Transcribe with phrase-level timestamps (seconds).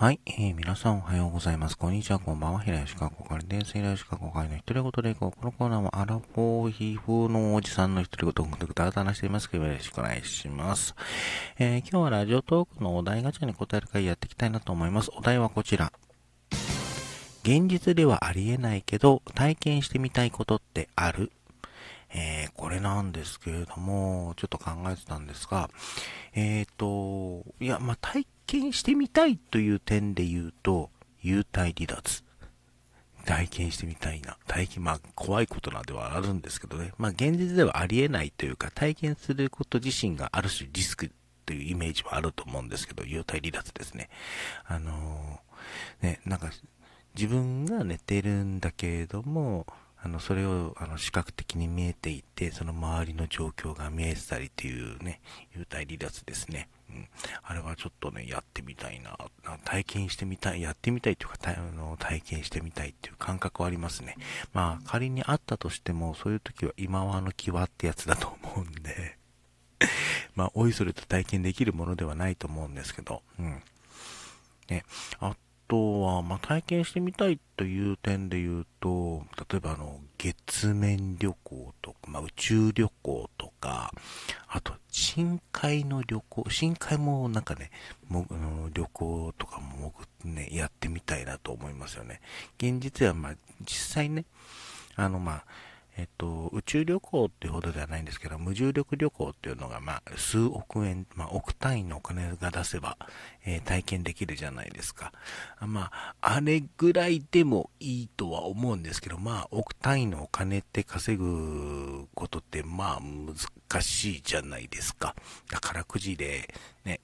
[0.00, 1.76] はい、えー、皆さんおはようございます。
[1.76, 2.60] こんにちは、こんばんは。
[2.60, 3.72] 平吉川こかりです。
[3.72, 5.36] 平吉川こかりの一人ごとでこう。
[5.36, 10.94] このコーナーはアラフォーヒー風のおじさんの一人ごとをぐだぐだ話していますけど、よろしくお願いします。
[11.58, 15.10] えー、今日はラジオトークのお題ガチャに答える回やっていきたいなと思います。
[15.16, 15.92] お題はこちら。
[17.42, 21.32] 現実ではありえないけど、体験してみたいことってある？
[22.14, 25.70] えー、これなんですけれども、ちょっと考えてたんですが、
[26.34, 30.90] えっ、ー、と、いや、まあ、体験してみたいという点で言うと、
[31.22, 32.22] 幽体離脱。
[33.24, 34.38] 体験してみたいな。
[34.46, 36.92] 体験、まあ、怖いことなではあるんですけどね。
[36.96, 41.10] まあ、現実ではありえないというか、体験すること自身がある種リスク
[41.44, 44.08] というイメージはあると思うんですけど、幽体離脱ですね。
[44.64, 46.50] あのー、ね、なんか、
[47.14, 49.66] 自分が寝てるんだけれども、
[50.02, 55.20] あの、それを、あの、視覚的に見えていて、その周りの状況が見えてたりっていうね、
[55.56, 56.68] 幽体離脱ですね。
[56.88, 57.08] うん。
[57.42, 59.18] あれはちょっとね、やってみたいな。
[59.64, 64.16] 体験してみたい、やってみたいというか、あの体験してみたいっていう感覚はありますね。
[64.52, 69.18] まあ、仮にあったとしても、そういう時は今はの際ってやつだと思うんで
[70.34, 73.62] まあ、おいそれと体験できるものではないと思うんですけど、うん。
[74.68, 74.84] ね、
[75.20, 75.36] あ
[75.68, 83.92] とは、まあ、体験してみたいという点で言うと、例えばあの、月面旅行とか、まあ、宇宙旅行とか、
[84.48, 87.70] あと、深海の旅行、深海もなんかね、
[88.08, 88.26] も
[88.72, 89.92] 旅行とかも
[90.24, 92.20] ね、やってみたいなと思いますよね。
[92.56, 94.24] 現実は、まあ、実際ね、
[94.96, 95.44] あの、まあ、
[95.98, 102.96] えっと、宇宙旅行っていうほどではないんですけど、無重力旅行っていうのが、まあ、数億円、まあ、億単位のお金が出せば、
[103.44, 105.12] えー、体験できるじゃないですか。
[105.60, 115.16] まあ、あれぐらいでもいいとは思うんですけど、まあ、億単位のお金って稼ぐことって、まあ、難しいじゃないですか。
[115.50, 116.54] 宝くじで、
[116.84, 117.00] ね、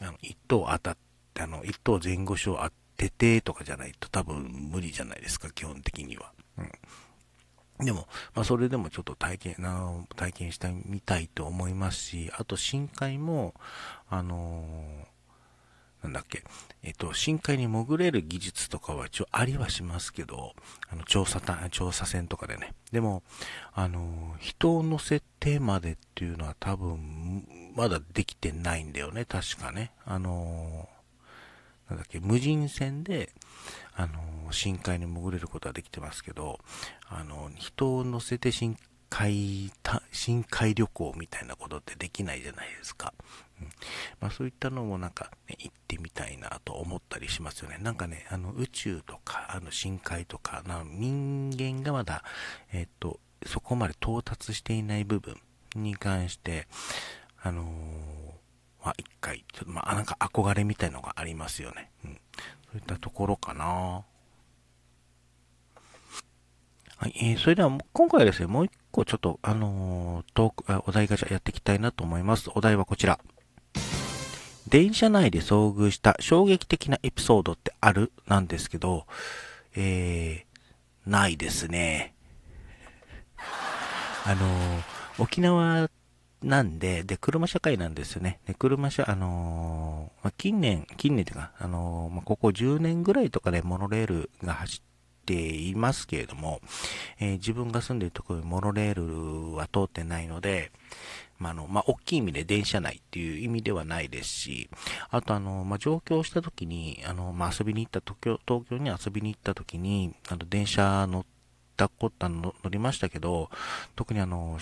[0.00, 0.96] あの、一等当たっ
[1.34, 6.30] て、あの、一等前後賞当ててとかじゃないと多分無理じゃないですか、基本的には。
[6.58, 6.70] うん
[7.80, 13.54] でも、まあ、それでもちょっと体験、な体験してみたいと思いますし、あと深海も、
[14.08, 16.44] あのー、なんだっけ、
[16.82, 20.54] えっと、深海に潜れる技術とかは一応ありはしますけど、
[20.88, 22.72] あの、調査た、調査船とかでね。
[22.92, 23.22] でも、
[23.74, 29.92] あのー、人を乗せてまでっていうのは多分、まだできてないんだよね、確かね。
[30.06, 30.95] あのー、
[31.88, 33.32] なんだっけ、無人船で、
[33.94, 36.58] あの、深海に潜れることはできてますけど、
[37.08, 38.76] あの、人を乗せて深
[39.08, 39.70] 海、
[40.10, 43.14] 深海旅行みたいなことってできないじゃないですか。
[43.60, 43.68] うん、
[44.20, 47.78] まあそういったのもなんか、ね、行ってみたいなと思ったりしますよね。
[47.80, 52.24] なんかね、あの宇宙とか、あの深海とか、な人間がまだ、
[52.72, 55.40] えっと、そこまで到達していない部分
[55.74, 56.66] に関して、
[57.42, 57.66] あのー、
[58.86, 61.90] まあ一回、ちょっとまあなんか憧れみたいのがありますよね。
[62.04, 62.12] うん。
[62.12, 62.18] そ
[62.74, 63.64] ういったところかな。
[63.64, 64.04] は
[67.08, 72.48] い、えー、それでは今回はですね、もう一個ちょっと、あのー、トーク、お題ガチャやっていきたいなと思います。
[72.54, 73.18] お題はこちら。
[74.68, 78.12] 電車内で遭遇した衝撃的なエピソードってある？
[78.28, 79.08] なんですけど、
[79.74, 82.14] えー、ないですね。
[84.24, 84.82] あのー、
[85.18, 85.90] 沖縄
[86.46, 88.38] なんで、で、車社会なんですよね。
[88.46, 96.60] で、車社、あのー、まあ、近年、近年というか、あのー、まあ、ここ10年ぐらいとかでモノレールが走っていますけれども、
[97.18, 100.70] えー、自分が住んでいるところにモノレールは通ってないので、
[101.40, 104.70] まあ、あの、まあ、大きい意味で電車内っていう意味ではないですし、
[105.10, 111.24] あとあの、まあ、上京した時に、あの、まあ、遊びに行った東京、東京に遊びに行った時に、あの、電車乗っ
[111.76, 113.50] たこと、乗りましたけど、
[113.96, 114.60] 特にあの、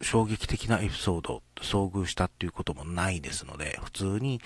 [0.00, 4.40] 衝撃的なエピソード、遭遇したっていうこともないですので、普通に、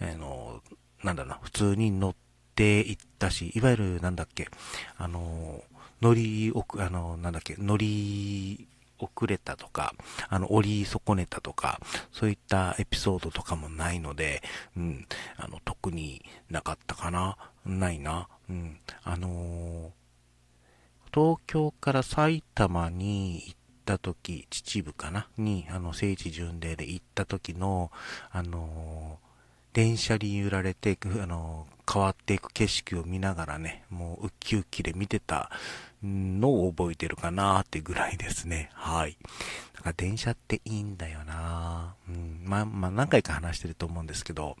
[0.00, 0.62] あの、
[1.02, 2.14] なんだな、普通に乗っ
[2.54, 4.48] ていったし、いわゆる、なんだっけ、
[4.96, 5.62] あの、
[6.02, 8.68] 乗り遅、あの、なんだっけ、乗り、
[8.98, 9.94] 遅れたとか、
[10.28, 11.80] あの、降り損ねたとか、
[12.12, 14.42] そういったエピソードとかもないので、
[14.76, 15.06] うん、
[15.36, 19.92] あの、特になかったかな、ないな、うん、あの、
[21.12, 23.56] 東京から埼玉に行っ
[23.94, 25.28] った時、秩父かな？
[25.38, 27.92] に、あの、聖地巡礼で行った時の、
[28.32, 29.18] あの
[29.72, 35.50] 電車に揺られて、あの変わっていく景色を見ながらね、もうウッキウッキで見てた
[36.02, 38.70] のを覚えてるかなってぐらいですね。
[38.74, 39.16] はい。
[39.74, 42.40] だか電車っていいんだよなうん。
[42.44, 44.56] まあ、まあ、何回か話してると思うんですけど、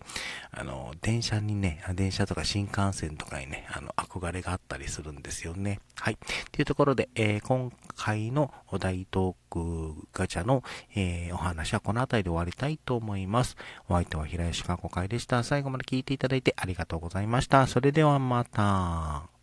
[0.50, 5.80] あの、電車にね、電車とか新幹線とかにね、あの、憧れがあったりするんですよね。
[5.96, 6.18] はい。
[6.52, 10.62] というところで、えー、今回のお題トークガチャの、
[10.94, 13.56] えー、お話はこの辺りで終わりたいと思います。
[13.88, 15.42] お相手は平吉かこ会でした。
[15.44, 17.66] 最後まで聞いていただいてありがとうございました。
[17.66, 19.35] それではまた。